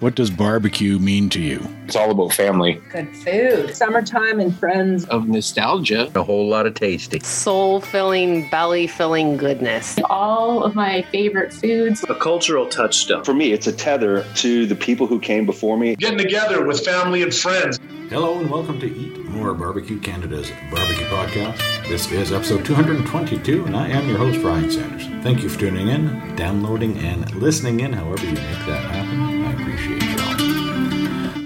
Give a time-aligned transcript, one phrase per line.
[0.00, 1.60] What does barbecue mean to you?
[1.84, 2.80] It's all about family.
[2.92, 3.74] Good food.
[3.74, 5.04] Summertime and friends.
[5.06, 6.08] Of nostalgia.
[6.14, 7.18] A whole lot of tasty.
[7.18, 9.98] Soul filling, belly filling goodness.
[10.08, 12.04] All of my favorite foods.
[12.08, 13.24] A cultural touchstone.
[13.24, 15.96] For me, it's a tether to the people who came before me.
[15.96, 17.80] Getting together with family and friends.
[18.08, 21.58] Hello and welcome to Eat More Barbecue Canada's barbecue podcast.
[21.88, 25.24] This is episode 222, and I am your host, Ryan Sanders.
[25.24, 29.37] Thank you for tuning in, downloading, and listening in, however you make that happen.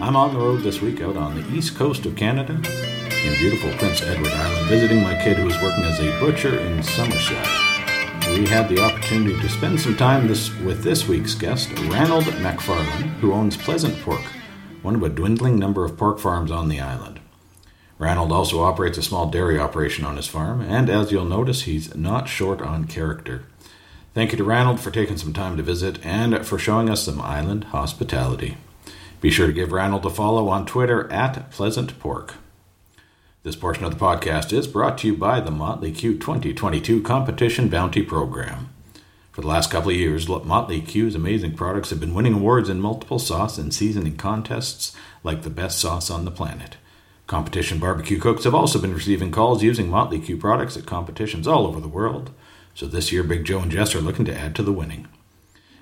[0.03, 3.71] I'm on the road this week out on the east coast of Canada in beautiful
[3.79, 7.47] Prince Edward Island, visiting my kid who is working as a butcher in Somerset.
[8.31, 13.11] We had the opportunity to spend some time this, with this week's guest, Ranald MacFarlane,
[13.21, 14.23] who owns Pleasant Pork
[14.83, 17.21] one of a dwindling number of pork farms on the island.
[18.01, 21.95] Ranald also operates a small dairy operation on his farm, and as you'll notice, he's
[21.95, 23.45] not short on character.
[24.15, 27.21] Thank you to Ranald for taking some time to visit and for showing us some
[27.21, 28.57] island hospitality.
[29.23, 32.35] Be sure to give Ranald a follow on Twitter at Pleasant Pork.
[33.45, 37.69] This portion of the podcast is brought to you by the Motley Que 2022 Competition
[37.69, 38.71] Bounty Program.
[39.31, 42.81] For the last couple of years, Motley Que's amazing products have been winning awards in
[42.81, 46.77] multiple sauce and seasoning contests like the best sauce on the planet.
[47.29, 51.69] Competition barbecue cooks have also been receiving calls using Motley Q products at competitions all
[51.69, 52.33] over the world,
[52.75, 55.07] so this year Big Joe and Jess are looking to add to the winning.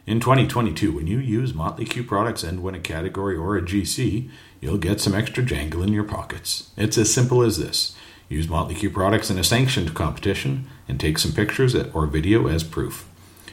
[0.07, 4.31] In 2022, when you use Motley Que products and win a category or a GC,
[4.59, 6.71] you'll get some extra jangle in your pockets.
[6.77, 7.95] It's as simple as this.
[8.31, 12.65] Use Motley Que products in a sanctioned competition and take some pictures or video as
[12.65, 13.07] proof.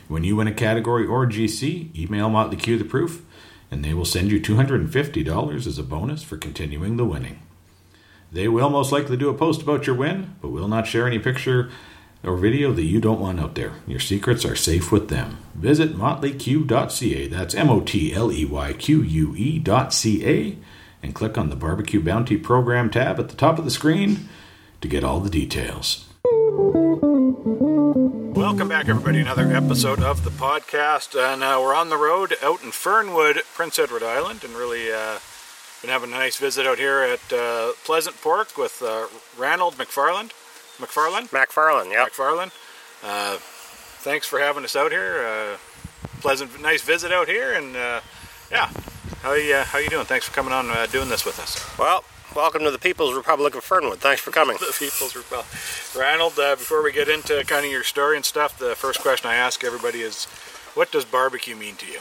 [0.08, 3.26] When you win a category or GC, email Motley Que the proof,
[3.70, 7.42] and they will send you $250 as a bonus for continuing the winning.
[8.32, 11.20] They will most likely do a post about your win, but will not share any
[11.20, 11.70] picture
[12.23, 13.73] or video that you don't want out there.
[13.86, 15.38] Your secrets are safe with them.
[15.56, 20.58] Visit motleyque.ca, that's M O T L E Y Q U E.ca,
[21.04, 24.28] and click on the Barbecue Bounty Program tab at the top of the screen
[24.82, 26.06] to get all the details.
[28.38, 29.20] Welcome back, everybody.
[29.20, 33.80] Another episode of the podcast, and uh, we're on the road out in Fernwood, Prince
[33.80, 35.17] Edward Island, and really uh,
[35.82, 39.08] been having a nice visit out here at uh, Pleasant Pork with uh,
[39.38, 40.32] Ranald McFarland.
[40.77, 41.30] McFarland.
[41.30, 42.05] McFarland, yeah.
[42.05, 42.52] McFarland.
[43.04, 45.26] Uh, thanks for having us out here.
[45.26, 45.58] Uh,
[46.21, 47.73] pleasant, nice visit out here, and
[48.52, 48.70] yeah,
[49.21, 50.05] how are you how you doing?
[50.05, 51.77] Thanks for coming on doing this with us.
[51.77, 52.04] Well,
[52.36, 53.98] Welcome to the People's Republic of Fernwood.
[53.98, 54.58] Thanks for coming.
[54.60, 55.48] the People's Republic.
[55.98, 59.30] Ranald, uh, before we get into kind of your story and stuff, the first question
[59.30, 60.26] I ask everybody is,
[60.76, 61.99] what does barbecue mean to you?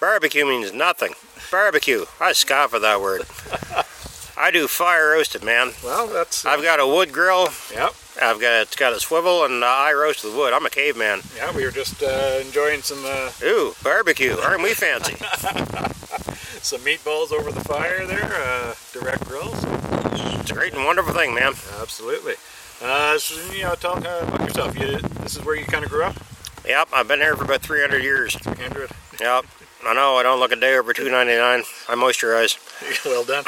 [0.00, 1.14] Barbecue means nothing.
[1.50, 2.06] Barbecue.
[2.18, 3.22] I scoff at that word.
[4.36, 5.72] I do fire roasted, man.
[5.82, 6.44] Well, that's.
[6.44, 7.48] Uh, I've got a wood grill.
[7.72, 7.94] Yep.
[8.20, 10.52] I've got it's got a swivel, and uh, I roast the wood.
[10.52, 11.20] I'm a caveman.
[11.36, 13.02] Yeah, we were just uh, enjoying some.
[13.04, 14.36] Uh, Ooh, barbecue!
[14.38, 15.16] Aren't we fancy?
[16.66, 19.56] some meatballs over the fire there, uh, direct grills.
[20.40, 21.52] It's a great and wonderful thing, man.
[21.80, 22.34] Absolutely.
[22.82, 24.78] Uh, so, you know, talk about yourself.
[24.78, 26.16] You, this is where you kind of grew up.
[26.66, 28.34] Yep, I've been here for about 300 years.
[28.36, 28.90] 300.
[29.20, 29.46] Yep.
[29.86, 30.16] I know.
[30.16, 31.64] I don't look a day over 299.
[31.88, 32.58] I moisturize.
[33.04, 33.44] well done.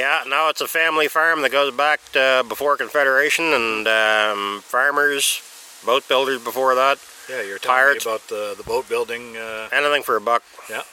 [0.00, 5.42] Yeah, now it's a family farm that goes back to before Confederation and um, farmers,
[5.84, 6.98] boat builders before that.
[7.28, 9.36] Yeah, you're me about the, the boat building.
[9.36, 9.68] Uh...
[9.70, 10.42] Anything for a buck.
[10.70, 10.84] Yeah,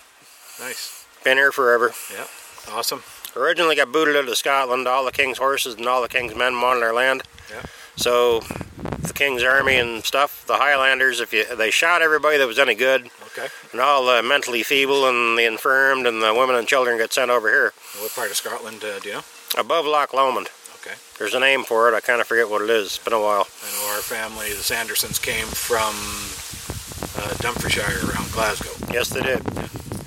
[0.60, 1.06] nice.
[1.24, 1.94] Been here forever.
[2.14, 2.28] Yeah,
[2.70, 3.02] awesome.
[3.34, 4.90] Originally got booted out of Scotland.
[4.90, 7.24] All the king's horses and all the king's men wanted our land.
[7.50, 7.64] Yeah.
[7.98, 12.60] So the king's army and stuff, the Highlanders, if you they shot everybody that was
[12.60, 13.10] any good.
[13.28, 13.48] Okay.
[13.72, 17.30] And all the mentally feeble and the infirmed and the women and children get sent
[17.30, 17.74] over here.
[18.00, 19.22] What part of Scotland uh, do you know?
[19.58, 20.50] Above Loch Lomond.
[20.82, 20.96] Okay.
[21.18, 21.96] There's a name for it.
[21.96, 22.86] I kind of forget what it is.
[22.88, 23.48] It's been a while.
[23.64, 25.94] I know our family, the Sandersons, came from
[27.18, 28.72] uh, Dumfriesshire around Glasgow.
[28.94, 29.42] Yes, they did.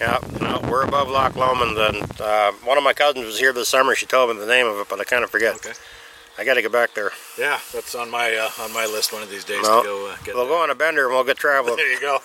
[0.00, 3.68] Yeah, no, we're above Loch Lomond, and uh, one of my cousins was here this
[3.68, 3.94] summer.
[3.94, 5.56] She told me the name of it, but I kind of forget.
[5.56, 5.72] Okay.
[6.38, 7.10] I got to get back there.
[7.38, 9.82] Yeah, that's on my uh, on my list one of these days no.
[9.82, 10.34] to go uh, get.
[10.34, 10.54] We'll there.
[10.54, 11.76] go on a bender and we'll get traveling.
[11.78, 12.18] there you go.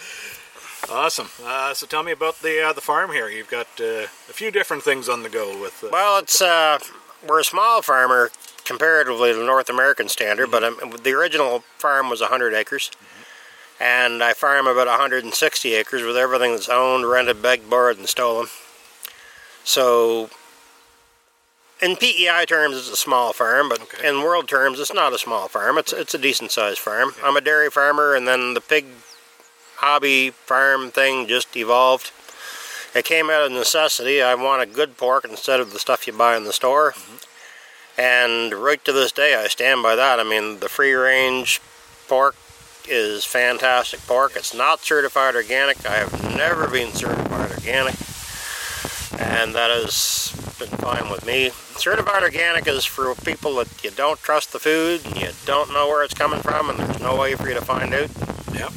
[0.90, 1.28] awesome.
[1.44, 3.28] Uh, so tell me about the uh, the farm here.
[3.28, 5.84] You've got uh, a few different things on the go with.
[5.84, 6.40] Uh, well, it's
[7.26, 8.30] we're a small farmer
[8.64, 10.78] comparatively to the North American standard, mm-hmm.
[10.78, 12.90] but um, the original farm was 100 acres.
[12.92, 13.22] Mm-hmm.
[13.78, 18.46] And I farm about 160 acres with everything that's owned, rented, begged, borrowed, and stolen.
[19.64, 20.30] So
[21.80, 24.08] in PEI terms, it's a small farm, but okay.
[24.08, 25.78] in world terms, it's not a small farm.
[25.78, 27.12] It's it's a decent sized farm.
[27.18, 27.28] Yeah.
[27.28, 28.86] I'm a dairy farmer, and then the pig
[29.76, 32.12] hobby farm thing just evolved.
[32.94, 34.22] It came out of necessity.
[34.22, 38.00] I wanted good pork instead of the stuff you buy in the store, mm-hmm.
[38.00, 40.18] and right to this day, I stand by that.
[40.18, 41.60] I mean, the free range
[42.08, 42.36] pork
[42.88, 44.32] is fantastic pork.
[44.36, 45.84] It's not certified organic.
[45.84, 47.94] I have never been certified organic,
[49.18, 51.50] and that has been fine with me.
[51.76, 55.86] Certified organic is for people that you don't trust the food and you don't know
[55.88, 58.10] where it's coming from, and there's no way for you to find out.
[58.54, 58.72] Yep.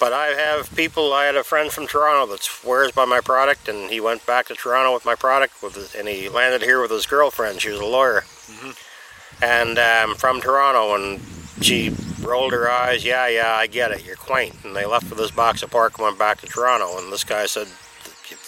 [0.00, 1.12] But I have people.
[1.12, 4.46] I had a friend from Toronto that swears by my product, and he went back
[4.48, 7.60] to Toronto with my product, with his, and he landed here with his girlfriend.
[7.60, 8.24] She was a lawyer,
[9.40, 11.20] and um, from Toronto, and
[11.60, 13.04] she rolled her eyes.
[13.04, 14.04] Yeah, yeah, I get it.
[14.04, 14.56] You're quaint.
[14.64, 16.98] And they left with this box of pork and went back to Toronto.
[16.98, 17.68] And this guy said,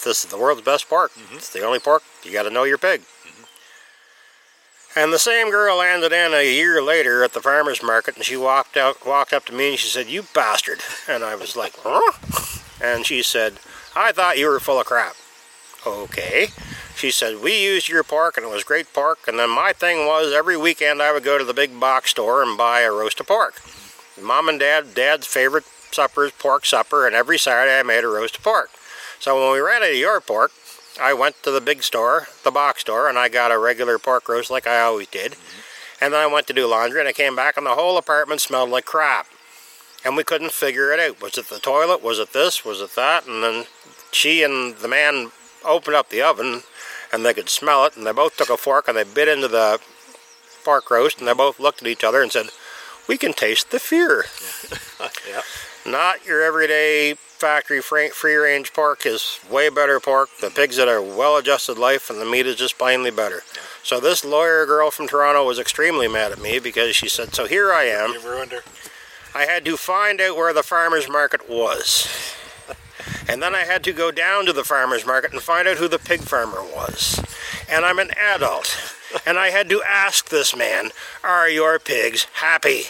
[0.05, 1.13] "This is the world's best pork.
[1.13, 1.37] Mm-hmm.
[1.37, 5.01] It's the only park You got to know your pig." Mm-hmm.
[5.01, 8.37] And the same girl landed in a year later at the farmer's market, and she
[8.37, 11.75] walked out, walked up to me, and she said, "You bastard!" And I was like,
[11.83, 12.13] "Huh?"
[12.81, 13.55] And she said,
[13.97, 15.17] "I thought you were full of crap."
[15.87, 16.49] Okay.
[16.97, 19.27] She said, We used your park and it was great park.
[19.27, 22.43] And then my thing was every weekend I would go to the big box store
[22.43, 23.57] and buy a roast of pork.
[23.57, 24.27] Mm-hmm.
[24.27, 28.09] Mom and dad, dad's favorite supper is pork supper, and every Saturday I made a
[28.09, 28.71] roast of pork.
[29.25, 30.53] So when we ran out of your pork,
[31.01, 34.29] I went to the big store, the box store, and I got a regular pork
[34.29, 35.33] roast like I always did.
[35.33, 36.05] Mm-hmm.
[36.05, 38.43] And then I went to do laundry and I came back and the whole apartment
[38.43, 39.29] smelled like crap.
[40.05, 41.23] And we couldn't figure it out.
[41.23, 42.03] Was it the toilet?
[42.03, 42.67] Was it this?
[42.67, 43.27] Was it that?
[43.27, 43.65] And then
[44.13, 45.33] she and the man
[45.65, 46.61] opened up the oven
[47.11, 49.49] and they could smell it and they both took a fork and they bit into
[49.49, 49.81] the
[50.65, 52.51] pork roast and they both looked at each other and said,
[53.09, 54.27] We can taste the fear.
[55.29, 55.43] Yeah.
[55.87, 60.31] Not your everyday factory free range pork is way better pork.
[60.41, 63.43] The pigs that are well adjusted life and the meat is just plainly better.
[63.83, 67.47] So this lawyer girl from Toronto was extremely mad at me because she said, So
[67.47, 68.13] here I am.
[68.13, 68.63] You ruined her.
[69.35, 72.09] I had to find out where the farmer's market was.
[73.29, 75.89] And then I had to go down to the farmer's market and find out who
[75.89, 77.21] the pig farmer was.
[77.69, 78.97] And I'm an adult.
[79.27, 80.91] And I had to ask this man,
[81.23, 82.85] Are your pigs happy?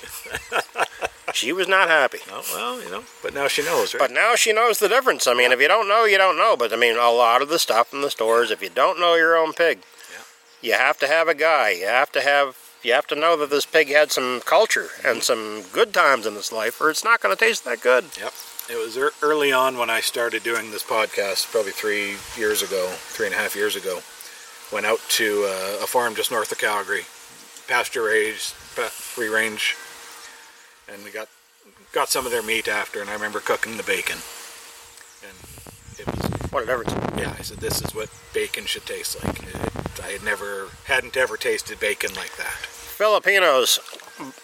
[1.35, 2.19] She was not happy.
[2.31, 3.99] Oh, well, you know, but now she knows, right?
[3.99, 5.27] But now she knows the difference.
[5.27, 6.57] I mean, if you don't know, you don't know.
[6.57, 9.17] But I mean, a lot of the stuff in the stores, if you don't know
[9.17, 9.81] your own pig,
[10.13, 10.23] yeah.
[10.63, 11.71] you have to have a guy.
[11.71, 12.57] You have to have.
[12.85, 16.37] You have to know that this pig had some culture and some good times in
[16.37, 18.05] its life, or it's not going to taste that good.
[18.21, 18.33] Yep.
[18.71, 22.89] It was ear- early on when I started doing this podcast, probably three years ago,
[22.91, 24.01] three and a half years ago.
[24.71, 27.05] Went out to uh, a farm just north of Calgary,
[27.69, 29.77] pasture raised, free range,
[30.93, 31.29] and we got
[31.93, 33.01] got some of their meat after.
[33.01, 34.19] And I remember cooking the bacon,
[35.23, 35.37] and
[35.99, 36.93] it was What a difference!
[37.19, 37.35] yeah.
[37.39, 39.43] I said this is what bacon should taste like.
[39.43, 42.67] It, I had never hadn't ever tasted bacon like that.
[42.95, 43.79] Filipinos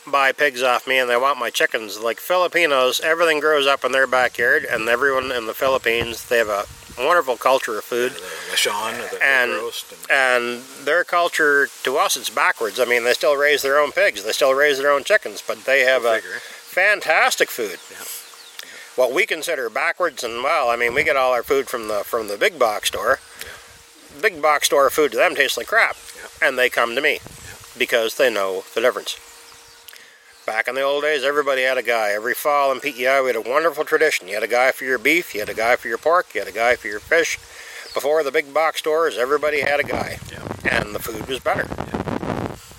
[0.06, 2.00] buy pigs off me and they want my chickens.
[2.00, 6.48] Like Filipinos, everything grows up in their backyard, and everyone in the Philippines, they have
[6.48, 6.64] a
[6.98, 8.12] wonderful culture of food.
[8.12, 9.72] Or the And- and
[10.08, 12.78] And their culture, to us, it's backwards.
[12.80, 15.64] I mean, they still raise their own pigs, they still raise their own chickens, but
[15.64, 17.78] they have a fantastic food.
[17.90, 18.04] Yeah.
[18.96, 22.04] What we consider backwards, and well, I mean, we get all our food from the
[22.04, 23.20] from the big box store.
[24.20, 25.96] Big box store food to them tastes like crap,
[26.42, 27.20] and they come to me
[27.78, 29.16] because they know the difference.
[30.50, 32.10] Back in the old days, everybody had a guy.
[32.10, 34.26] Every fall in PEI, we had a wonderful tradition.
[34.26, 36.40] You had a guy for your beef, you had a guy for your pork, you
[36.40, 37.36] had a guy for your fish.
[37.94, 40.18] Before the big box stores, everybody had a guy,
[40.68, 41.68] and the food was better.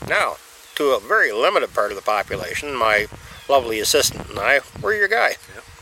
[0.06, 0.36] Now,
[0.76, 3.08] to a very limited part of the population, my
[3.48, 5.38] lovely assistant and I, we're your guy.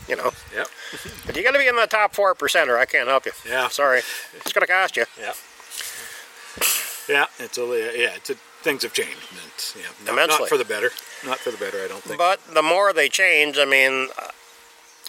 [0.06, 0.68] You know, Yep.
[1.26, 3.32] but you got to be in the top four percent, or I can't help you.
[3.44, 3.66] Yeah.
[3.66, 4.02] sorry,
[4.36, 5.06] it's gonna cost you.
[5.18, 5.32] Yeah.
[7.08, 7.62] Yeah, it's a
[7.96, 9.16] yeah, it's a, things have changed.
[9.46, 10.38] It's, yeah, not, Immensely.
[10.40, 10.90] not for the better.
[11.26, 12.18] Not for the better, I don't think.
[12.18, 14.08] But the more they change, I mean,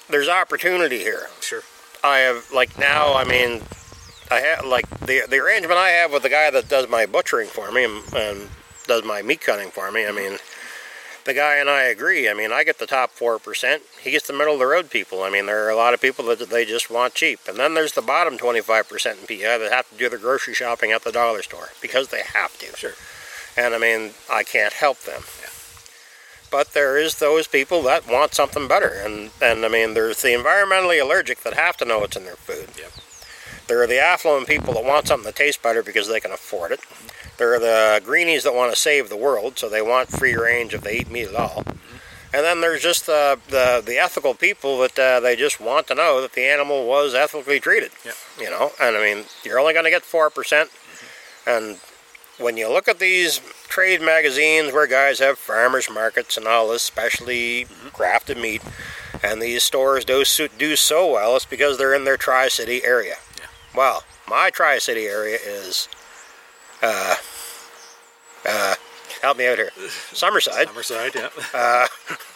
[0.09, 1.27] there's opportunity here.
[1.41, 1.61] sure.
[2.03, 3.13] I have like now.
[3.15, 3.61] I mean,
[4.31, 7.47] I have like the the arrangement I have with the guy that does my butchering
[7.47, 8.49] for me and, and
[8.87, 10.07] does my meat cutting for me.
[10.07, 10.39] I mean,
[11.25, 12.27] the guy and I agree.
[12.27, 13.83] I mean, I get the top four percent.
[14.01, 15.21] He gets the middle of the road people.
[15.21, 17.75] I mean, there are a lot of people that they just want cheap, and then
[17.75, 20.91] there's the bottom twenty five percent in PEI that have to do their grocery shopping
[20.91, 22.75] at the dollar store because they have to.
[22.75, 22.93] Sure.
[23.57, 25.21] And I mean, I can't help them.
[26.51, 30.29] But there is those people that want something better, and and I mean, there's the
[30.29, 32.69] environmentally allergic that have to know what's in their food.
[32.77, 32.91] Yep.
[33.67, 36.73] There are the affluent people that want something that tastes better because they can afford
[36.73, 36.81] it.
[37.37, 40.73] There are the greenies that want to save the world, so they want free range
[40.73, 41.63] if they eat meat at all.
[42.33, 45.95] And then there's just the the, the ethical people that uh, they just want to
[45.95, 47.91] know that the animal was ethically treated.
[48.03, 48.15] Yep.
[48.41, 50.69] You know, and I mean, you're only going to get four percent,
[51.47, 51.79] and
[52.41, 56.81] when you look at these trade magazines where guys have farmers markets and all this
[56.81, 58.61] specially crafted meat,
[59.23, 62.83] and these stores do so, do so well, it's because they're in their Tri City
[62.83, 63.15] area.
[63.75, 65.87] Well, my Tri City area is,
[66.81, 67.15] uh,
[68.45, 68.75] uh,
[69.21, 69.71] help me out here,
[70.11, 70.65] Summerside.
[70.65, 71.87] Summerside, yeah.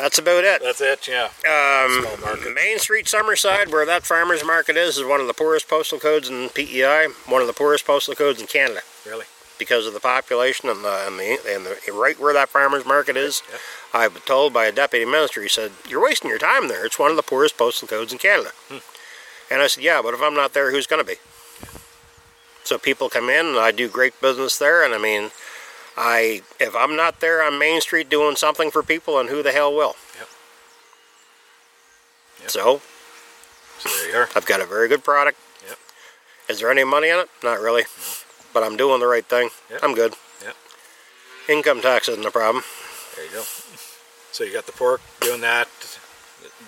[0.00, 0.62] That's about it.
[0.62, 1.06] That's it.
[1.08, 1.28] Yeah.
[1.44, 5.98] Um, Main Street, Summerside, where that farmers market is, is one of the poorest postal
[5.98, 9.26] codes in PEI, one of the poorest postal codes in Canada Really.
[9.58, 13.16] because of the population and the and the, and the right where that farmers market
[13.16, 13.42] is.
[13.50, 13.58] Yeah.
[13.92, 15.42] I've been told by a deputy minister.
[15.42, 16.86] He said, "You're wasting your time there.
[16.86, 18.78] It's one of the poorest postal codes in Canada." Hmm.
[19.52, 21.16] And I said, "Yeah, but if I'm not there, who's going to be?"
[22.64, 25.30] So people come in, and I do great business there, and I mean,
[25.96, 29.52] I if I'm not there on Main Street doing something for people, and who the
[29.52, 29.94] hell will?
[30.18, 30.28] Yep.
[32.42, 32.50] Yep.
[32.50, 32.80] So
[33.78, 34.28] So there you are.
[34.34, 35.38] I've got a very good product.
[35.68, 35.78] Yep.
[36.48, 37.28] Is there any money in it?
[37.42, 37.82] Not really.
[37.82, 38.04] No.
[38.52, 39.50] But I'm doing the right thing.
[39.70, 39.80] Yep.
[39.82, 40.14] I'm good.
[40.42, 40.56] Yep.
[41.48, 42.64] Income tax isn't a problem.
[43.16, 43.42] There you go.
[44.32, 45.68] So you got the pork doing that,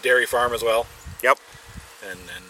[0.03, 0.87] dairy farm as well,
[1.23, 1.39] Yep.
[2.11, 2.43] and that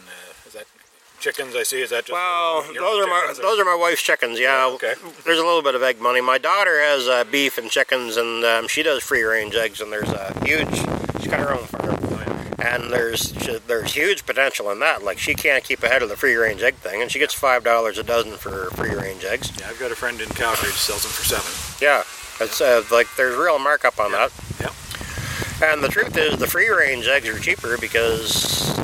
[1.23, 1.55] chickens?
[1.57, 1.81] I see.
[1.81, 4.39] Is that just Well, those are my or- those are my wife's chickens.
[4.39, 4.67] Yeah.
[4.75, 4.95] Okay.
[5.25, 6.21] There's a little bit of egg money.
[6.21, 9.81] My daughter has uh, beef and chickens, and um, she does free range eggs.
[9.81, 10.69] And there's a huge.
[11.23, 13.33] She's got her own farm, and there's
[13.67, 15.03] there's huge potential in that.
[15.03, 17.63] Like she can't keep ahead of the free range egg thing, and she gets five
[17.65, 19.53] dollars a dozen for free range eggs.
[19.59, 21.53] Yeah, I've got a friend in Calgary who sells them for seven.
[21.81, 22.03] Yeah,
[22.45, 24.33] it's uh, like there's real markup on that.
[24.61, 24.73] Yep.
[25.63, 28.77] And the truth is, the free range eggs are cheaper because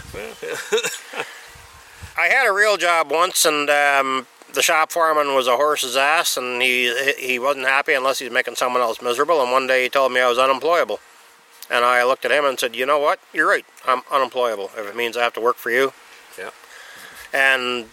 [2.18, 6.38] I had a real job once, and um, the shop foreman was a horse's ass,
[6.38, 9.42] and he he wasn't happy unless he was making someone else miserable.
[9.42, 11.00] And one day he told me I was unemployable,
[11.72, 13.20] and I looked at him and said, "You know what?
[13.34, 13.66] You're right.
[13.88, 14.70] I'm unemployable.
[14.78, 15.94] If it means I have to work for you."
[16.38, 16.52] Yeah.
[17.34, 17.90] And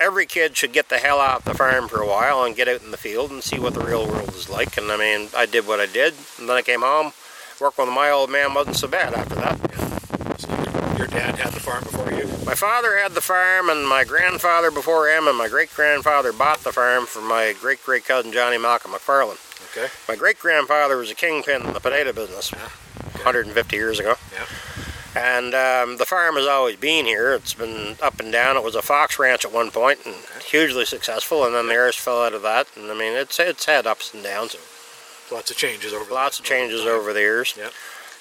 [0.00, 2.82] every kid should get the hell off the farm for a while and get out
[2.82, 4.76] in the field and see what the real world is like.
[4.76, 7.12] And I mean, I did what I did, and then I came home.
[7.60, 10.40] Working with my old man wasn't so bad after that.
[10.40, 10.48] So
[10.98, 12.26] your dad had the farm before you.
[12.44, 16.60] My father had the farm, and my grandfather before him, and my great grandfather bought
[16.64, 19.38] the farm from my great great cousin Johnny Malcolm McFarland.
[19.70, 19.92] Okay.
[20.08, 22.68] My great grandfather was a kingpin in the potato business Yeah.
[23.22, 24.14] 150 years ago.
[24.32, 24.44] Yeah.
[25.14, 27.34] And um, the farm has always been here.
[27.34, 28.56] It's been up and down.
[28.56, 31.94] It was a fox ranch at one point and hugely successful, and then the heirs
[31.94, 32.66] fell out of that.
[32.76, 34.56] And I mean, it's it's had ups and downs.
[35.30, 36.12] Lots of changes over.
[36.12, 37.54] Lots of changes over the years.
[37.56, 37.70] Yeah.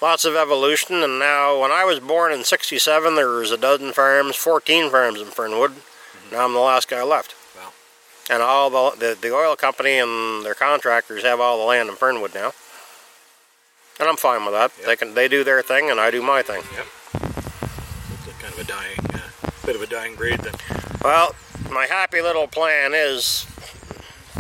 [0.02, 3.94] Lots of evolution, and now when I was born in '67, there was a dozen
[3.94, 5.74] farms, 14 farms in Fernwood.
[6.32, 7.36] Now I'm the last guy left.
[7.56, 7.72] Wow.
[8.30, 11.96] And all the, the the oil company and their contractors have all the land in
[11.96, 12.52] Fernwood now.
[14.00, 14.72] And I'm fine with that.
[14.78, 14.88] Yep.
[14.88, 16.64] They can they do their thing, and I do my thing.
[16.76, 16.86] Yep.
[18.14, 20.40] It's a kind of a dying, uh, bit of a dying breed.
[20.40, 20.54] Then.
[21.04, 21.36] Well,
[21.72, 23.46] my happy little plan is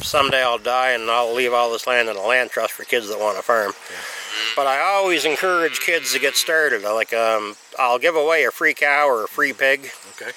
[0.01, 3.09] someday I'll die and I'll leave all this land in a land trust for kids
[3.09, 3.73] that want to farm.
[4.55, 6.85] But I always encourage kids to get started.
[6.85, 9.91] I Like, um, I'll give away a free cow or a free pig.
[10.15, 10.31] Okay.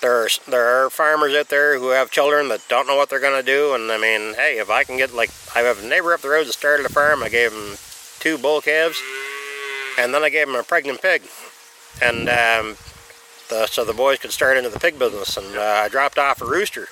[0.00, 3.20] There are, there are farmers out there who have children that don't know what they're
[3.20, 3.74] going to do.
[3.74, 6.28] And I mean, hey, if I can get, like, I have a neighbor up the
[6.28, 7.22] road that started a farm.
[7.22, 7.76] I gave him
[8.26, 9.00] two bull calves,
[10.00, 11.22] and then I gave him a pregnant pig.
[12.02, 12.76] And um,
[13.48, 15.36] the, so the boys could start into the pig business.
[15.36, 16.88] And uh, I dropped off a rooster.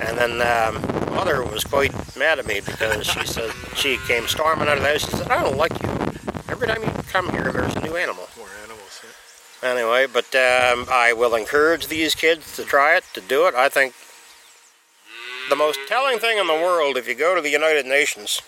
[0.00, 4.66] And then um, mother was quite mad at me because she said she came storming
[4.66, 5.08] out of the house.
[5.08, 5.88] She said, "I don't like you.
[6.48, 9.00] Every time you come here, there's a new animal." More animals.
[9.62, 9.70] yeah.
[9.70, 13.54] Anyway, but um, I will encourage these kids to try it, to do it.
[13.54, 13.94] I think
[15.48, 18.42] the most telling thing in the world, if you go to the United Nations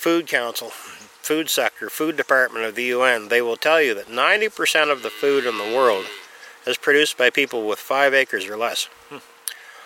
[0.00, 4.90] Food Council, Food Sector, Food Department of the UN, they will tell you that 90%
[4.90, 6.06] of the food in the world
[6.66, 8.88] is produced by people with five acres or less.
[9.10, 9.18] Hmm.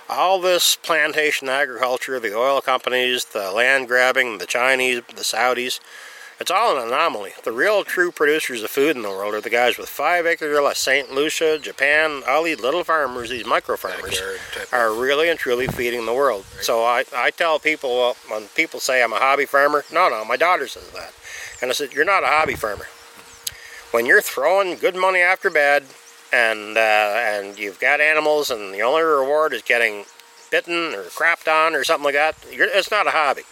[0.09, 5.81] All this plantation agriculture, the oil companies, the land grabbing, the Chinese, the Saudis,
[6.41, 7.33] it's all an anomaly.
[7.45, 10.57] The real true producers of food in the world are the guys with five acres
[10.57, 10.79] or less.
[10.79, 11.13] St.
[11.13, 14.21] Lucia, Japan, all these little farmers, these micro farmers,
[14.73, 16.45] are really and truly feeding the world.
[16.61, 20.25] So I, I tell people, well, when people say I'm a hobby farmer, no, no,
[20.25, 21.13] my daughter says that.
[21.63, 22.87] And I said, you're not a hobby farmer.
[23.93, 25.85] When you're throwing good money after bad,
[26.33, 30.05] and uh, and you've got animals, and the only reward is getting
[30.51, 33.43] bitten or crapped on or something like that, you're, it's not a hobby.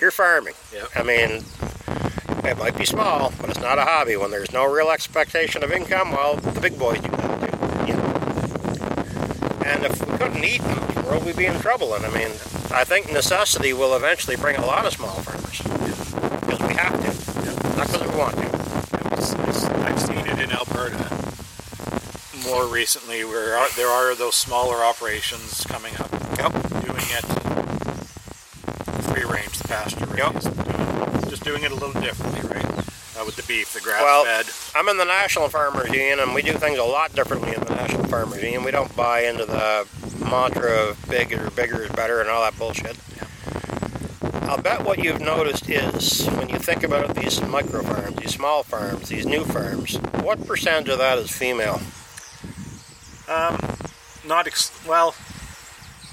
[0.00, 0.54] You're farming.
[0.72, 0.84] Yeah.
[0.94, 1.42] I mean,
[2.48, 4.16] it might be small, but it's not a hobby.
[4.16, 7.86] When there's no real expectation of income, well, the big boys do that too.
[7.92, 9.66] You know.
[9.66, 11.94] And if we couldn't eat in world, we'd be in trouble.
[11.94, 12.30] And I mean,
[12.72, 15.60] I think necessity will eventually bring a lot of small farmers
[16.40, 18.46] because we have to, not because we want to.
[19.86, 21.14] I've seen it in Alberta
[22.44, 26.52] more recently where are- there are those smaller operations coming up Yep.
[26.84, 27.24] doing it
[29.10, 30.34] free range, the pasture Yep.
[30.34, 30.65] raised,
[31.36, 32.64] just doing it a little differently, right?
[32.64, 34.46] Uh, with the beef, the grass Well, fed.
[34.74, 37.74] I'm in the National Farmers Union, and we do things a lot differently in the
[37.74, 38.64] National Farmers Union.
[38.64, 39.86] We don't buy into the
[40.30, 42.96] mantra of bigger, bigger is better, and all that bullshit.
[44.48, 48.62] I'll bet what you've noticed is when you think about these micro farms, these small
[48.62, 51.80] farms, these new farms, what percentage of that is female?
[53.28, 53.58] Um,
[54.26, 55.14] not ex- well.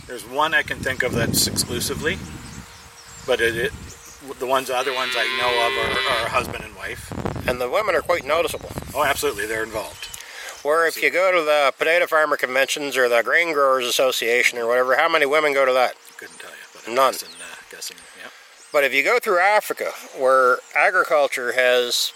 [0.08, 2.18] There's one I can think of that's exclusively,
[3.25, 3.74] but it, it
[4.39, 7.12] the ones the other ones I know of are, are husband and wife.
[7.48, 8.72] And the women are quite noticeable.
[8.96, 10.08] Oh, absolutely, they're involved.
[10.63, 14.67] Where if you go to the potato farmer conventions or the grain growers association or
[14.67, 15.95] whatever, how many women go to that?
[16.17, 17.12] Couldn't tell you, but I'm None.
[17.12, 18.30] Guessing, uh, guessing, yeah.
[18.71, 22.13] But if you go through Africa, where agriculture has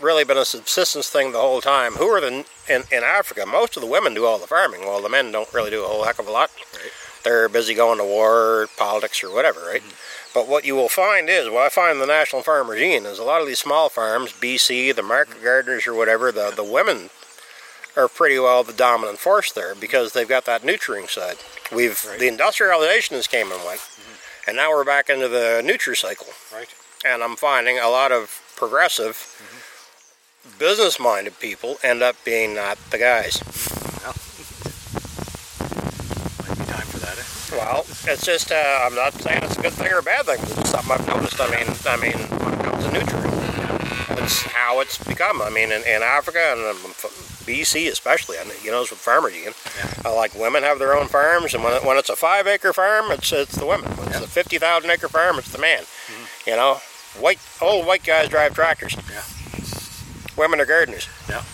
[0.00, 3.44] really been a subsistence thing the whole time, who are the in, in Africa?
[3.46, 5.86] Most of the women do all the farming, while the men don't really do a
[5.86, 6.50] whole heck of a lot.
[6.72, 6.90] Right.
[7.24, 9.80] They're busy going to war, politics, or whatever, right?
[9.80, 10.32] Mm-hmm.
[10.34, 13.18] But what you will find is, what I find in the National Farmers Union is
[13.18, 15.44] a lot of these small farms, BC, the market mm-hmm.
[15.44, 17.10] gardeners, or whatever, the, the women
[17.96, 21.36] are pretty well the dominant force there because they've got that nurturing side.
[21.72, 22.18] We've Right.
[22.18, 24.48] the industrialization has came and went, mm-hmm.
[24.50, 26.26] and now we're back into the nutri cycle.
[26.52, 26.68] Right.
[27.04, 29.16] And I'm finding a lot of progressive,
[30.58, 33.42] business-minded people end up being not the guys.
[36.40, 37.18] Might be time for that.
[37.18, 37.22] Eh?
[37.56, 40.38] Well, it's just uh, I'm not saying it's a good thing or a bad thing.
[40.40, 41.40] It's something I've noticed.
[41.40, 45.40] I mean, I mean, when it comes to nutrient, it's how it's become.
[45.40, 46.76] I mean, in, in Africa and um,
[47.46, 49.52] BC especially, and you know, it's with farmer union.
[49.78, 50.10] Yeah.
[50.10, 52.72] Uh, like women have their own farms, and when, it, when it's a five acre
[52.72, 53.90] farm, it's it's the women.
[53.92, 55.84] When it's a fifty thousand acre farm, it's the man.
[56.46, 56.80] You know,
[57.20, 58.96] white old white guys drive tractors.
[59.10, 59.22] Yeah.
[60.36, 61.08] Women are gardeners.
[61.28, 61.44] Yeah.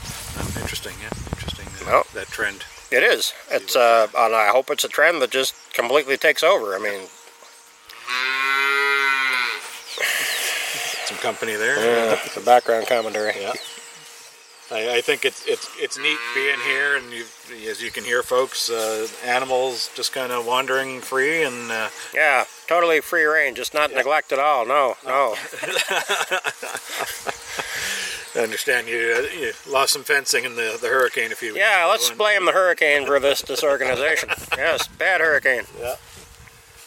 [0.60, 0.94] Interesting.
[1.02, 1.10] Yeah.
[1.32, 1.66] Interesting.
[1.86, 2.02] Uh.
[2.14, 2.64] That trend.
[2.90, 3.32] It is.
[3.50, 6.74] It's uh, and I hope it's a trend that just completely takes over.
[6.74, 7.02] I mean,
[11.06, 12.16] Some company there.
[12.34, 13.34] the background commentary.
[13.40, 13.52] Yeah.
[14.72, 17.24] I, I think it's it's it's neat being here, and you,
[17.68, 22.44] as you can hear, folks, uh, animals just kind of wandering free, and uh, Yeah,
[22.68, 23.58] totally free range.
[23.58, 24.64] It's not neglect at all.
[24.66, 25.34] No, no.
[28.34, 31.54] I understand you uh, you lost some fencing in the, the hurricane a few.
[31.54, 34.28] weeks Yeah, let's and, blame the hurricane for this disorganization.
[34.56, 35.64] Yes, bad hurricane.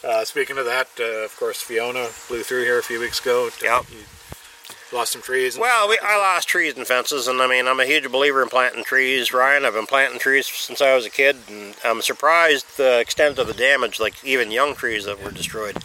[0.02, 3.48] Uh, speaking of that, uh, of course, Fiona blew through here a few weeks ago.
[3.62, 3.84] Yep.
[3.90, 5.54] You lost some trees.
[5.54, 8.42] and- Well, we, I lost trees and fences, and I mean, I'm a huge believer
[8.42, 9.64] in planting trees, Ryan.
[9.64, 13.46] I've been planting trees since I was a kid, and I'm surprised the extent of
[13.46, 15.78] the damage, like even young trees that were destroyed.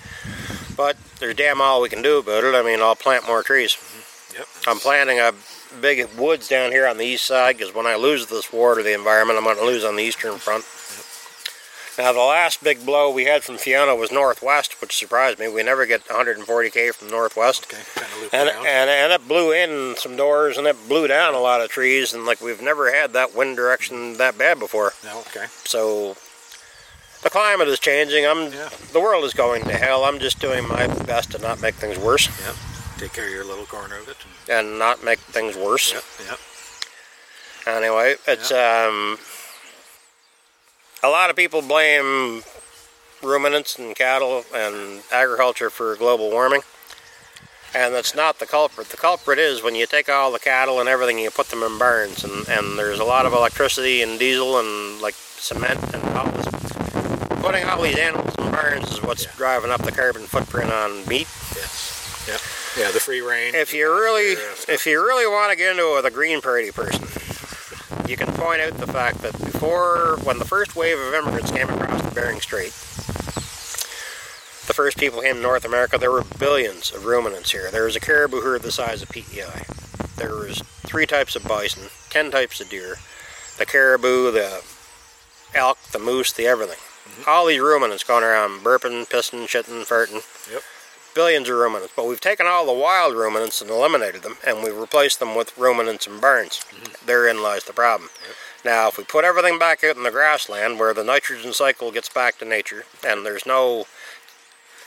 [0.75, 2.55] But there's damn all we can do about it.
[2.55, 3.77] I mean, I'll plant more trees.
[4.37, 4.47] Yep.
[4.67, 5.33] I'm planting a
[5.81, 8.83] big woods down here on the east side because when I lose this war to
[8.83, 10.65] the environment, I'm going to lose on the eastern front.
[11.97, 15.49] Now, the last big blow we had from Fiona was northwest, which surprised me.
[15.49, 17.65] We never get 140k from northwest.
[17.65, 21.33] Okay, kind of And, and, and it blew in some doors and it blew down
[21.33, 24.93] a lot of trees, and like we've never had that wind direction that bad before.
[25.03, 25.47] no, okay.
[25.65, 26.15] So
[27.21, 28.25] the climate is changing.
[28.25, 28.69] I'm Yeah.
[28.93, 30.05] the world is going to hell.
[30.05, 32.55] I'm just doing my best to not make things worse Yep.
[32.99, 34.17] Take care of your little corner of it.
[34.49, 35.93] And, and not make things worse.
[35.93, 36.03] yep.
[36.27, 36.39] Yep.
[37.77, 39.17] Anyway, it's um,
[41.01, 42.43] a lot of people blame
[43.23, 46.61] ruminants and cattle and agriculture for global warming.
[47.73, 48.89] And that's not the culprit.
[48.89, 51.77] The culprit is when you take all the cattle and everything, you put them in
[51.77, 56.25] barns, and, and there's a lot of electricity and diesel and like cement and all
[56.31, 56.47] this.
[57.41, 61.27] Putting all these animals in barns is what's driving up the carbon footprint on meat.
[61.55, 61.98] Yes.
[62.29, 62.37] Yeah.
[62.77, 62.91] Yeah.
[62.91, 63.55] The free range.
[63.55, 64.33] If you really,
[64.67, 67.01] if you really want to get into it with a Green Party person,
[68.07, 71.69] you can point out the fact that before, when the first wave of immigrants came
[71.69, 72.73] across the Bering Strait,
[74.69, 77.71] the first people came to North America, there were billions of ruminants here.
[77.71, 79.65] There was a caribou herd the size of PEI.
[80.17, 82.97] There was three types of bison, ten types of deer,
[83.57, 84.63] the caribou, the
[85.55, 86.77] elk, the moose, the everything.
[86.77, 87.29] Mm-hmm.
[87.29, 90.23] All these ruminants going around burping, pissing, shitting, farting.
[90.51, 90.61] Yep.
[91.15, 91.93] Billions of ruminants.
[91.95, 95.57] But we've taken all the wild ruminants and eliminated them, and we've replaced them with
[95.57, 96.59] ruminants in barns.
[96.69, 97.05] Mm-hmm.
[97.05, 98.09] Therein lies the problem.
[98.63, 102.09] Now, if we put everything back out in the grassland where the nitrogen cycle gets
[102.09, 103.85] back to nature, and there's no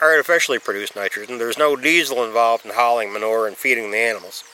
[0.01, 4.45] artificially produced nitrogen, there's no diesel involved in hauling manure and feeding the animals.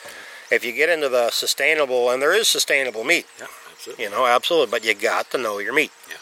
[0.51, 3.47] If you get into the sustainable, and there is sustainable meat, Yeah.
[3.73, 4.03] Absolutely.
[4.03, 5.91] you know, absolutely, but you got to know your meat.
[6.09, 6.15] Yeah.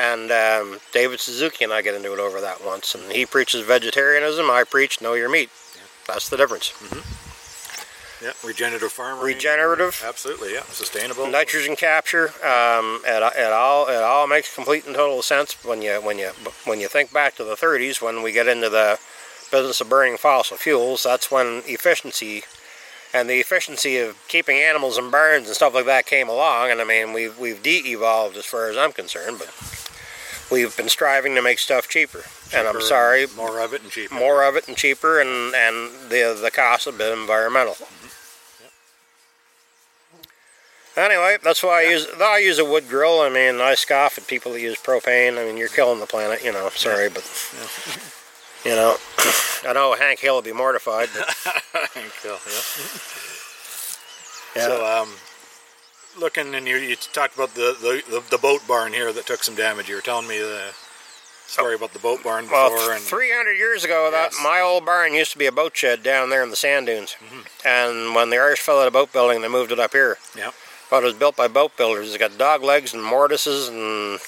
[0.00, 3.66] And um, David Suzuki and I get into it over that once, and he preaches
[3.66, 4.50] vegetarianism.
[4.50, 5.50] I preach know your meat.
[6.06, 6.72] That's the difference.
[8.22, 8.32] Yeah.
[8.42, 9.22] Regenerative farming.
[9.22, 10.02] Regenerative.
[10.06, 10.54] Absolutely.
[10.54, 10.62] Yeah.
[10.64, 11.26] Sustainable.
[11.26, 12.28] Nitrogen capture.
[12.44, 16.30] Um, it, it all it all makes complete and total sense when you when you
[16.64, 18.98] when you think back to the 30s when we get into the
[19.50, 21.02] business of burning fossil fuels.
[21.02, 22.44] That's when efficiency
[23.12, 26.70] and the efficiency of keeping animals in barns and stuff like that came along.
[26.70, 29.89] And I mean we've we've de-evolved as far as I'm concerned, but
[30.50, 32.24] we've been striving to make stuff cheaper.
[32.54, 34.14] and I'm Cheaper, sorry, More of it and cheaper.
[34.14, 37.76] more of it and cheaper, and and the the cost have been environmental.
[40.96, 43.20] Anyway, that's why I use I use a wood grill.
[43.20, 45.38] I mean, I scoff at people that use propane.
[45.40, 46.42] I mean, you're killing the planet.
[46.44, 47.22] You know, sorry, but
[48.64, 48.96] you know,
[49.66, 51.08] I know Hank Hill would be mortified.
[51.16, 51.28] But
[52.22, 52.62] Cool, yeah.
[54.56, 55.14] yeah, So, um,
[56.20, 59.54] looking and you, you talked about the, the, the, boat barn here that took some
[59.54, 59.88] damage.
[59.88, 60.72] You were telling me the
[61.46, 62.58] story about the boat barn before.
[62.58, 66.02] well, and 300 years ago, that my old barn used to be a boat shed
[66.02, 67.16] down there in the sand dunes.
[67.18, 67.66] Mm-hmm.
[67.66, 70.18] And when the Irish fell out of boat building, they moved it up here.
[70.36, 70.52] Yeah.
[70.90, 72.08] But it was built by boat builders.
[72.08, 74.20] It's got dog legs and mortises, and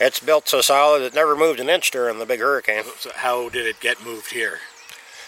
[0.00, 2.84] it's built so solid it never moved an inch during the big hurricane.
[2.98, 4.58] So how did it get moved here?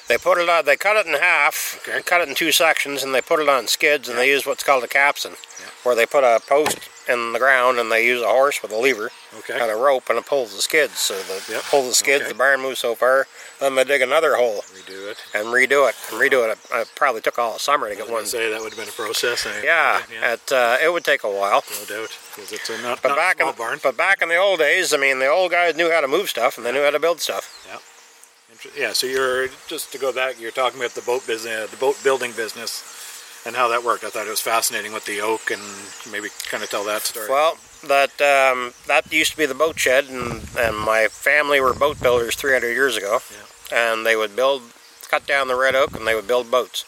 [0.08, 0.64] They put it on.
[0.64, 2.02] They cut it in half, Okay.
[2.02, 4.62] cut it in two sections, and they put it on skids, and they use what's
[4.64, 5.66] called a capstan, Yeah.
[5.84, 8.76] where they put a post in the ground, and they use a horse with a
[8.76, 9.54] lever Okay.
[9.58, 11.00] and a rope, and it pulls the skids.
[11.00, 11.62] So they Yep.
[11.64, 12.28] pull the skids, Okay.
[12.32, 13.26] the barn moves so far,
[13.58, 15.18] then they dig another hole Redo it.
[15.34, 16.58] and redo it and redo it.
[16.72, 18.26] It, probably took all summer to get one.
[18.26, 19.46] say that would have been a process.
[19.46, 21.64] I- Yeah, yeah, It uh, it would take a while.
[21.80, 23.80] no doubt, because it's a not, But not back small in barn.
[23.82, 26.28] but back in the old days, I mean, the old guys knew how to move
[26.28, 27.48] stuff and they knew how to build stuff.
[27.68, 27.80] Inter-
[28.76, 30.40] Yeah, so you're just to go back.
[30.40, 32.82] You're talking about the boat business, the boat building business,
[33.44, 34.04] and how that worked.
[34.04, 35.62] I thought it was fascinating with the oak, and
[36.10, 37.28] maybe kind of tell that story.
[37.28, 41.74] Well, that um, that used to be the boat shed, and, and my family were
[41.74, 43.20] boat builders 300 years ago,
[43.72, 44.62] and they would build,
[45.08, 46.84] cut down the red oak, and they would build boats.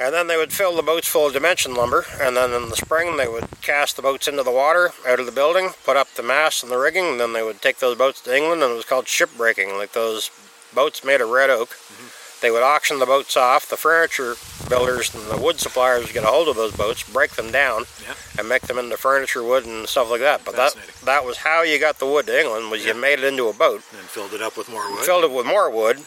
[0.00, 2.76] And then they would fill the boats full of dimension lumber, and then in the
[2.76, 6.08] spring they would cast the boats into the water out of the building, put up
[6.14, 8.72] the masts and the rigging, and then they would take those boats to England, and
[8.72, 10.30] it was called shipbreaking, like those
[10.74, 11.68] boats made of red oak.
[11.70, 12.06] Mm-hmm.
[12.40, 13.68] They would auction the boats off.
[13.68, 14.34] The furniture
[14.66, 17.84] builders and the wood suppliers would get a hold of those boats, break them down,
[18.02, 18.14] Yeah.
[18.38, 20.46] and make them into furniture wood and stuff like that.
[20.46, 22.70] But that that was how you got the wood to England.
[22.70, 22.94] Was Yeah.
[22.94, 25.04] you made it into a boat, and filled it up with more wood.
[25.04, 25.98] filled it with more wood,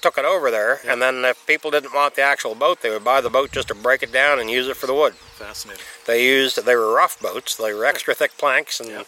[0.00, 3.04] took it over there, and then if people didn't want the actual boat, they would
[3.04, 5.14] buy the boat just to break it down and use it for the wood.
[5.14, 5.82] Fascinating.
[6.06, 7.56] They used they were rough boats.
[7.56, 9.02] They were extra thick planks and Yeah.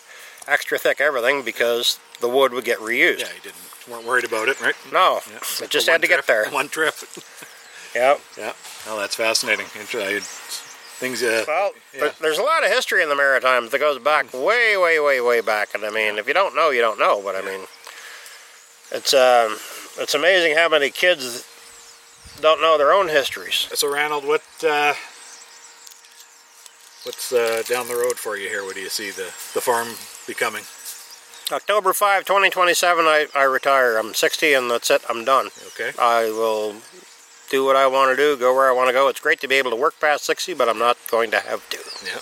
[0.49, 3.21] extra thick everything because the wood would get reused.
[3.21, 3.57] Yeah, you didn't
[3.89, 4.75] weren't worried about it, right?
[4.93, 6.51] No, Yeah, it just had to get trip- there.
[6.51, 6.95] One trip.
[7.95, 8.19] Yeah.
[8.39, 8.53] Yeah.
[8.87, 9.67] Oh, that's fascinating.
[9.79, 10.21] Interesting.
[11.01, 11.23] Things.
[11.23, 12.01] Uh, Well, yeah.
[12.01, 15.21] there, there's a lot of history in the Maritimes that goes back way, way, way,
[15.21, 15.75] way back.
[15.75, 17.21] And I mean, if you don't know, you don't know.
[17.25, 17.61] But I mean,
[18.93, 19.57] it's um,
[20.01, 21.47] it's amazing how many kids
[22.41, 23.69] don't know their own histories.
[23.75, 24.95] So, Ranald, what uh,
[27.05, 28.65] what's uh, down the road for you here?
[28.65, 29.89] What do you see the the farm
[30.27, 30.65] becoming?
[31.53, 33.97] October 5, 2027, I, I retire.
[33.97, 35.03] I'm 60 and that's it.
[35.11, 35.49] I'm done.
[35.69, 35.91] Okay.
[35.99, 36.77] I will
[37.51, 39.09] do what I want to do, go where I want to go.
[39.09, 41.69] It's great to be able to work past 60, but I'm not going to have
[41.71, 41.79] to.
[42.07, 42.21] Yeah.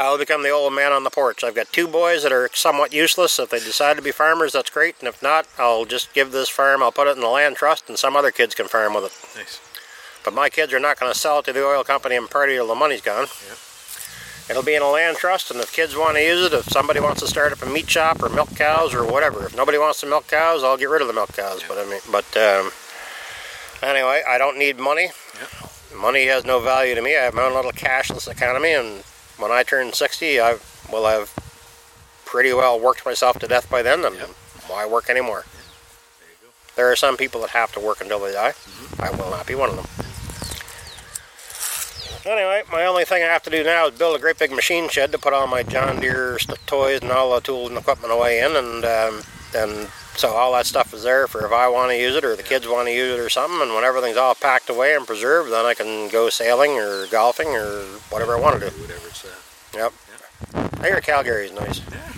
[0.00, 1.44] I'll become the old man on the porch.
[1.44, 3.38] I've got two boys that are somewhat useless.
[3.38, 4.96] If they decide to be farmers, that's great.
[4.98, 7.86] And if not, I'll just give this farm, I'll put it in the land trust,
[7.86, 9.38] and some other kids can farm with it.
[9.38, 9.60] Nice.
[10.24, 12.54] But my kids are not going to sell it to the oil company and party
[12.54, 13.26] till the money's gone.
[13.46, 13.56] Yeah.
[14.48, 16.98] It'll be in a land trust, and if kids want to use it, if somebody
[16.98, 20.00] wants to start up a meat shop or milk cows or whatever, if nobody wants
[20.00, 21.62] to milk cows, I'll get rid of the milk cows.
[21.68, 22.70] But I mean, but um,
[23.82, 25.10] anyway, I don't need money.
[25.34, 25.68] Yeah.
[25.94, 27.18] Money has no value to me.
[27.18, 29.04] I have my own little cashless economy, and
[29.40, 30.58] when I turn 60, I
[30.92, 31.32] will have
[32.24, 34.16] pretty well worked myself to death by then, and
[34.66, 35.44] why work anymore?
[36.76, 38.54] There are some people that have to work until they die.
[38.98, 39.86] I will not be one of them.
[42.24, 44.88] Anyway, my only thing I have to do now is build a great big machine
[44.88, 48.40] shed to put all my John Deere toys and all the tools and equipment away
[48.40, 49.22] in, and um,
[49.54, 52.36] and so all that stuff is there for if I want to use it or
[52.36, 53.60] the kids want to use it or something.
[53.62, 57.48] And when everything's all packed away and preserved, then I can go sailing or golfing
[57.48, 58.76] or whatever I want to do.
[58.80, 59.28] Whatever it's uh,
[59.74, 59.92] Yep.
[60.80, 61.80] I hear Calgary's nice.
[61.90, 62.12] Yeah.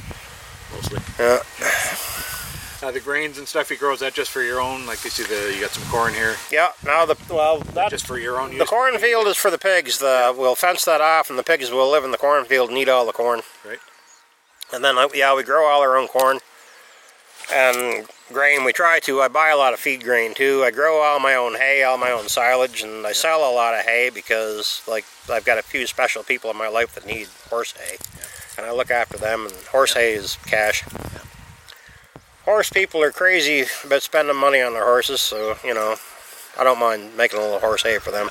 [0.74, 1.00] mostly.
[1.18, 1.38] Yeah.
[2.82, 4.86] Uh, the grains and stuff you grow is that just for your own?
[4.86, 6.70] Like you see, the you got some corn here, Yeah.
[6.84, 8.58] Now the well that just for your own use.
[8.58, 9.98] the cornfield is for the pigs.
[9.98, 12.88] The we'll fence that off, and the pigs will live in the cornfield and eat
[12.88, 13.42] all the corn.
[13.64, 13.78] Right.
[14.72, 16.40] And then, uh, yeah, we grow all our own corn
[17.50, 18.64] and grain.
[18.64, 19.20] We try to.
[19.20, 20.62] I buy a lot of feed grain too.
[20.64, 23.74] I grow all my own hay, all my own silage, and I sell a lot
[23.74, 27.28] of hay because, like, I've got a few special people in my life that need
[27.48, 27.96] horse hay,
[28.56, 29.46] and I look after them.
[29.46, 30.84] And horse hay is cash.
[32.44, 35.96] Horse people are crazy about spending money on their horses, so you know,
[36.58, 38.30] I don't mind making a little horse hay for them.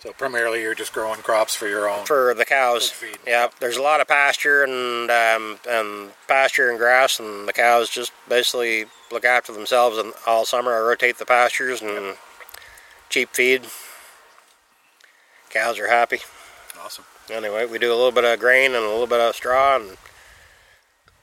[0.00, 2.06] So primarily, you're just growing crops for your own.
[2.06, 2.94] for the cows.
[3.26, 7.90] Yeah, there's a lot of pasture and um, and pasture and grass, and the cows
[7.90, 9.98] just basically look after themselves.
[9.98, 12.16] And all summer, I rotate the pastures and
[13.10, 13.66] cheap feed.
[15.50, 16.20] Cows are happy.
[16.82, 17.04] awesome.
[17.28, 19.98] Anyway, we do a little bit of grain and a little bit of straw, and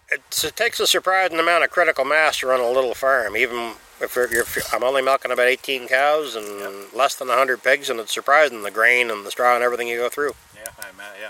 [0.09, 3.35] it's, it takes a surprising amount of critical mass to run a little farm.
[3.35, 7.89] Even if, you're, you're, I'm only milking about 18 cows and less than 100 pigs,
[7.89, 10.33] and it's surprising the grain and the straw and everything you go through.
[10.55, 11.29] Yeah, I'm, uh, yeah.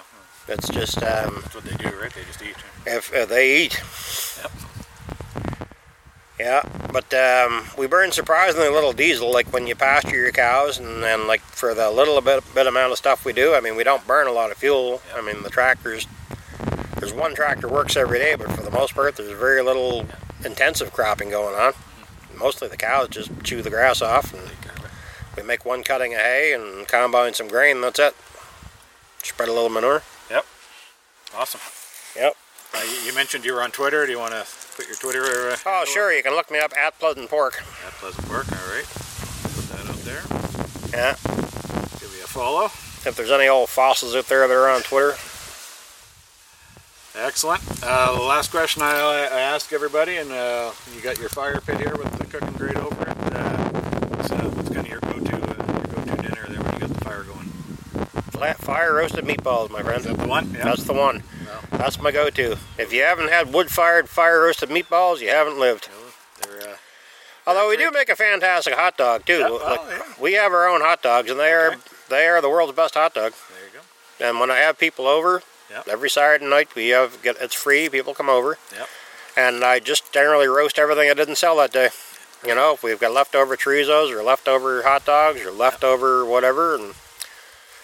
[0.53, 2.13] It's just um, That's what they do, right?
[2.13, 2.56] They just eat.
[2.86, 3.82] if, if they eat.
[4.41, 4.51] Yep.
[6.39, 6.62] Yeah,
[6.93, 9.32] but um, we burn surprisingly little diesel.
[9.32, 12.91] Like when you pasture your cows, and then like for the little bit bit amount
[12.91, 15.01] of stuff we do, I mean, we don't burn a lot of fuel.
[15.15, 16.06] I mean, the tractors.
[16.99, 20.06] There's one tractor works every day, but for the most part, there's very little
[20.45, 21.73] intensive cropping going on.
[22.38, 24.43] Mostly the cows just chew the grass off, and
[25.36, 27.82] we make one cutting of hay and combine some grain.
[27.82, 28.15] That's it.
[29.23, 30.04] Spread a little manure.
[30.30, 30.45] Yep.
[31.36, 31.62] Awesome.
[32.15, 32.36] Yep.
[32.73, 34.06] Uh, you, mentioned you were on Twitter.
[34.06, 34.45] Do you want to
[34.76, 35.23] put your Twitter?
[35.23, 36.13] Uh, Oh, sure.
[36.13, 37.63] You can look me up at Pleasant Pork.
[37.86, 38.45] At Pleasant Pork.
[38.52, 38.86] All right.
[38.86, 40.21] Put that out there.
[40.91, 41.15] Yeah.
[42.00, 42.65] Give me a follow.
[42.65, 45.15] If there's any old fossils out there that are on Twitter,
[47.19, 47.62] Excellent.
[47.84, 48.93] Uh, the last question I,
[49.32, 52.77] I ask everybody, and uh, you got your fire pit here with the cooking grate
[52.77, 53.17] over it.
[53.34, 53.69] Uh,
[54.10, 56.89] what's, uh, what's kind of your go-to uh, your go-to dinner there when you got
[56.89, 57.47] the fire going?
[58.32, 59.99] flat fire roasted meatballs, my friend.
[60.01, 60.51] Is that the one?
[60.53, 60.65] Yeah.
[60.65, 61.23] That's the one.
[61.43, 61.77] No.
[61.80, 62.58] That's my go-to.
[62.77, 65.89] If you haven't had wood-fired fire roasted meatballs, you haven't lived.
[66.43, 66.75] Uh,
[67.47, 69.39] Although we do make a fantastic hot dog too.
[69.39, 70.03] Yeah, Like, oh, yeah.
[70.21, 71.75] We have our own hot dogs, and they Okay.
[71.75, 73.34] are they are the world's best hot dog.
[73.49, 73.80] there you
[74.19, 74.25] go.
[74.30, 75.84] And when I have people over, Yeah.
[75.89, 77.89] every Saturday night we have get it's free.
[77.89, 78.88] People come over, Yep.
[79.36, 81.89] and I just generally roast everything I didn't sell that day.
[82.45, 86.93] You know, if we've got leftover chorizos or leftover hot dogs or leftover whatever, and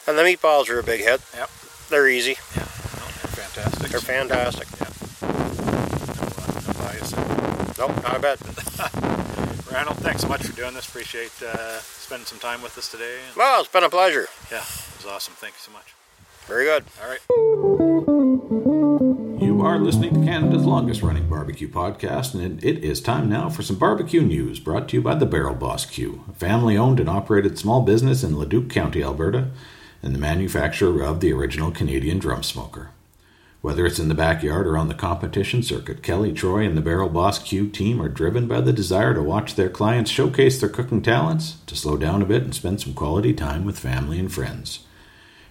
[0.07, 1.21] and the meatballs are a big hit.
[1.35, 1.49] Yep.
[1.89, 2.37] They're easy.
[2.55, 3.89] No, they're fantastic.
[3.89, 4.67] They're fantastic.
[4.79, 4.87] No,
[6.83, 6.93] uh,
[7.77, 7.87] no.
[7.87, 8.39] Nope, a bit.
[9.73, 10.87] Ranald, thanks so much for doing this.
[10.87, 13.17] Appreciate uh, spending some time with us today.
[13.35, 14.27] Well, it's been a pleasure.
[14.51, 15.33] Yeah, it was awesome.
[15.35, 15.93] Thank you so much.
[16.47, 16.83] Very good.
[17.01, 17.19] All right.
[19.41, 23.61] You are listening to Canada's longest running barbecue podcast, and it, is time now for
[23.63, 27.09] some barbecue news brought to you by the Barrel Boss Q, a family owned and
[27.09, 29.51] operated small business in Leduc County, Alberta,
[30.01, 32.89] and the manufacturer of the original Canadian drum smoker.
[33.61, 37.07] Whether it's in the backyard or on the competition circuit, Kelly Troy and the Barrel
[37.07, 41.01] Boss Q team are driven by the desire to watch their clients showcase their cooking
[41.01, 44.85] talents, to slow down a bit and spend some quality time with family and friends.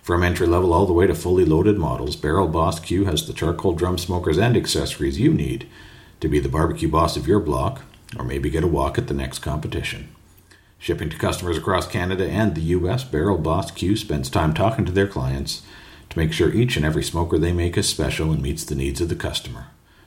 [0.03, 3.33] From entry level all the way to fully loaded models, Barrel Boss Q has the
[3.33, 5.69] charcoal drum smokers and accessories you need
[6.21, 7.83] to be the barbecue boss of your block,
[8.19, 10.09] or maybe get a walk at the next competition.
[10.81, 14.93] Shipping to customers across Canada and the US, Barrel Boss Q spends time talking to
[14.93, 15.63] their clients
[16.11, 19.01] to make sure each and every smoker they make is special and meets the needs
[19.01, 19.67] of the customer.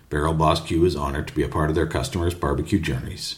[0.10, 3.38] Barrel Boss Q is honored to be a part of their customers' barbecue journeys.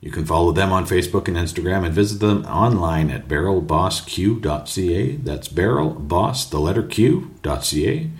[0.00, 5.16] You can follow them on Facebook and Instagram and visit them online at barrelbossq.ca.
[5.16, 8.10] That's barrelboss, the letter Q.ca,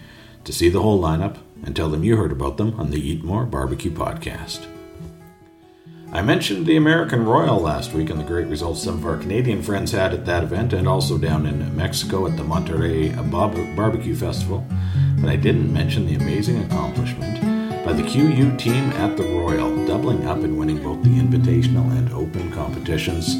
[0.44, 3.22] to see the whole lineup and tell them you heard about them on the Eat
[3.22, 4.66] More Barbecue podcast.
[6.12, 9.62] I mentioned the American Royal last week and the great results some of our Canadian
[9.62, 13.12] friends had at that event and also down in Mexico at the Monterrey
[13.76, 14.64] Barbecue Festival,
[15.20, 17.55] but I didn't mention the amazing accomplishment
[17.86, 22.12] by the QU team at the Royal, doubling up and winning both the Invitational and
[22.12, 23.36] Open competitions.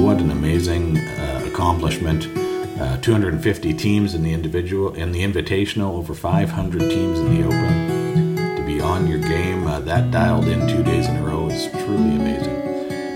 [0.00, 2.28] What an amazing uh, accomplishment!
[2.80, 8.56] Uh, 250 teams in the individual in the Invitational, over 500 teams in the Open.
[8.58, 11.66] To be on your game uh, that dialed in two days in a row is
[11.72, 12.54] truly amazing.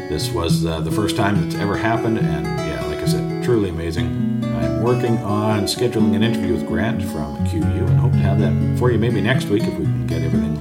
[0.09, 3.69] This was uh, the first time that's ever happened, and yeah, like I said, truly
[3.69, 4.43] amazing.
[4.43, 8.77] I'm working on scheduling an interview with Grant from QU and hope to have that
[8.77, 10.54] for you maybe next week if we can get everything.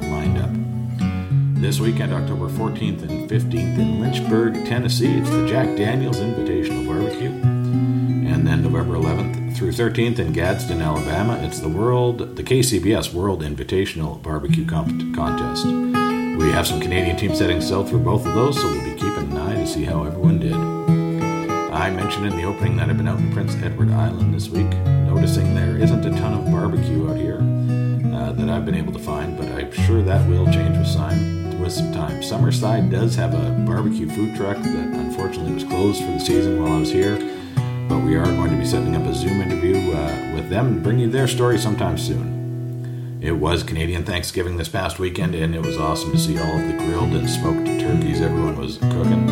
[1.63, 7.29] This weekend, October 14th and 15th in Lynchburg, Tennessee, it's the Jack Daniels Invitational Barbecue.
[7.29, 13.43] And then November 11th through 13th in Gadsden, Alabama, it's the World, the KCBS World
[13.43, 15.65] Invitational Barbecue Comp- Contest.
[15.65, 19.31] We have some Canadian teams setting sail for both of those, so we'll be keeping
[19.31, 20.53] an eye to see how everyone did.
[20.53, 24.69] I mentioned in the opening that I've been out in Prince Edward Island this week,
[25.07, 27.39] noticing there isn't a ton of barbecue out here
[28.13, 31.42] uh, that I've been able to find, but I'm sure that will change with time.
[31.63, 36.11] With some time, Summerside does have a barbecue food truck that unfortunately was closed for
[36.11, 37.15] the season while I was here,
[37.87, 40.83] but we are going to be setting up a Zoom interview uh, with them and
[40.83, 43.19] bring you their story sometime soon.
[43.21, 46.67] It was Canadian Thanksgiving this past weekend, and it was awesome to see all of
[46.67, 49.29] the grilled and smoked turkeys everyone was cooking.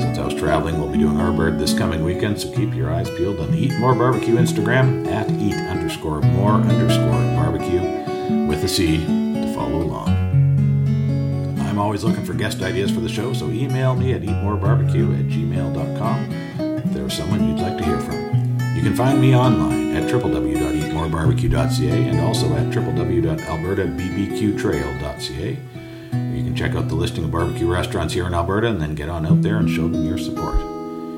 [0.00, 2.94] Since I was traveling, we'll be doing our bird this coming weekend, so keep your
[2.94, 8.62] eyes peeled on the Eat More Barbecue Instagram at eat underscore more underscore barbecue with
[8.62, 10.13] a C to follow along.
[11.74, 15.26] I'm always looking for guest ideas for the show, so email me at eatmorebarbecue at
[15.26, 18.14] gmail.com if there's someone you'd like to hear from.
[18.76, 25.58] You can find me online at www.eatmorebarbecue.ca and also at www.albertabbqtrail.ca.
[26.36, 29.08] You can check out the listing of barbecue restaurants here in Alberta and then get
[29.08, 30.54] on out there and show them your support.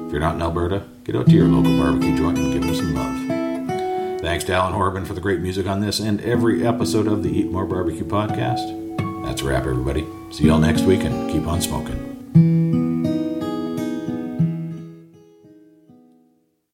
[0.06, 2.74] If you're not in Alberta, get out to your local barbecue joint and give them
[2.74, 3.14] some love.
[4.22, 7.28] Thanks to Alan Horabin for the great music on this and every episode of the
[7.28, 8.72] Eat More Barbecue podcast.
[9.22, 10.06] That's a wrap, everybody.
[10.30, 12.65] See y'all next week and keep on smoking.